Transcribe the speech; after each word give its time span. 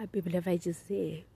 A 0.00 0.06
Bíblia 0.06 0.40
vai 0.40 0.56
dizer 0.56 1.26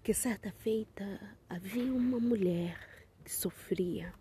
que 0.00 0.14
certa 0.14 0.52
feita 0.52 1.36
havia 1.48 1.92
uma 1.92 2.20
mulher 2.20 3.04
que 3.24 3.32
sofria, 3.32 4.14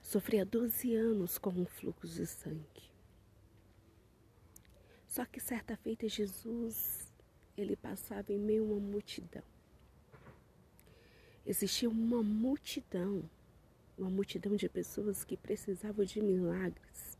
sofria 0.00 0.46
12 0.46 0.94
anos 0.94 1.36
com 1.36 1.50
um 1.50 1.66
fluxo 1.66 2.08
de 2.08 2.26
sangue. 2.26 2.90
Só 5.06 5.26
que 5.26 5.40
certa 5.40 5.76
feita 5.76 6.08
Jesus, 6.08 7.12
ele 7.54 7.76
passava 7.76 8.32
em 8.32 8.38
meio 8.38 8.62
a 8.62 8.66
uma 8.68 8.80
multidão. 8.80 9.44
Existia 11.44 11.90
uma 11.90 12.22
multidão, 12.22 13.28
uma 13.98 14.08
multidão 14.08 14.56
de 14.56 14.70
pessoas 14.70 15.22
que 15.22 15.36
precisavam 15.36 16.02
de 16.02 16.18
milagres 16.22 17.19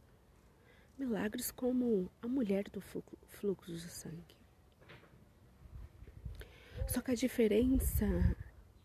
milagres 1.00 1.50
como 1.50 2.10
a 2.20 2.28
mulher 2.28 2.64
do 2.68 2.78
fluxo 2.82 3.72
de 3.72 3.88
sangue. 3.88 4.36
Só 6.86 7.00
que 7.00 7.10
a 7.10 7.14
diferença 7.14 8.04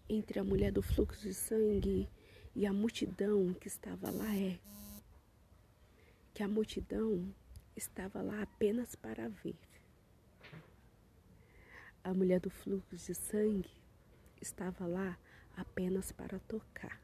entre 0.07 0.39
a 0.39 0.43
mulher 0.43 0.71
do 0.71 0.81
fluxo 0.81 1.21
de 1.21 1.33
sangue 1.33 2.07
e 2.55 2.65
a 2.65 2.71
multidão 2.71 3.53
que 3.53 3.67
estava 3.67 4.09
lá 4.09 4.33
é 4.33 4.57
que 6.33 6.41
a 6.41 6.47
multidão 6.47 7.35
estava 7.75 8.21
lá 8.21 8.43
apenas 8.43 8.95
para 8.95 9.27
ver. 9.27 9.59
A 12.01 12.13
mulher 12.13 12.39
do 12.39 12.49
fluxo 12.49 12.95
de 12.95 13.13
sangue 13.13 13.71
estava 14.41 14.87
lá 14.87 15.19
apenas 15.57 16.13
para 16.13 16.39
tocar. 16.39 17.01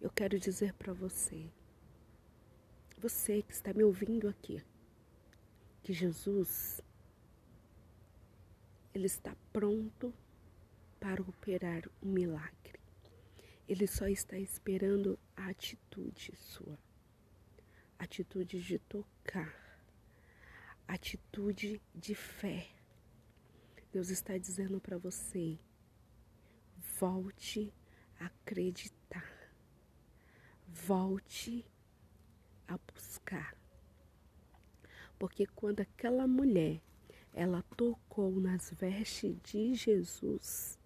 Eu 0.00 0.08
quero 0.08 0.40
dizer 0.40 0.72
para 0.72 0.94
você 0.94 1.50
você 3.00 3.42
que 3.42 3.54
está 3.54 3.72
me 3.72 3.82
ouvindo 3.82 4.28
aqui, 4.28 4.62
que 5.82 5.90
Jesus, 5.90 6.82
Ele 8.92 9.06
está 9.06 9.34
pronto 9.50 10.12
para 11.00 11.22
operar 11.22 11.82
um 12.02 12.12
milagre. 12.12 12.78
Ele 13.66 13.86
só 13.86 14.06
está 14.06 14.36
esperando 14.38 15.18
a 15.34 15.48
atitude 15.48 16.36
sua, 16.36 16.78
atitude 17.98 18.60
de 18.60 18.78
tocar, 18.78 19.56
atitude 20.86 21.80
de 21.94 22.14
fé. 22.14 22.68
Deus 23.90 24.10
está 24.10 24.36
dizendo 24.36 24.78
para 24.78 24.98
você: 24.98 25.58
volte 26.98 27.72
a 28.18 28.26
acreditar, 28.26 29.50
volte 30.68 31.64
a 31.66 31.80
a 32.70 32.78
buscar. 32.92 33.56
Porque 35.20 35.44
quando 35.44 35.80
aquela 35.80 36.26
mulher 36.26 36.80
ela 37.34 37.62
tocou 37.76 38.40
nas 38.40 38.70
vestes 38.70 39.36
de 39.44 39.74
Jesus, 39.74 40.78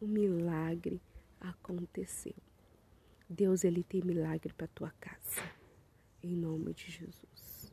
o 0.00 0.08
milagre 0.08 1.00
aconteceu. 1.40 2.34
Deus 3.28 3.62
ele 3.62 3.84
tem 3.84 4.02
milagre 4.02 4.52
para 4.52 4.66
tua 4.66 4.90
casa. 5.00 5.48
Em 6.20 6.34
nome 6.34 6.74
de 6.74 6.90
Jesus. 6.90 7.72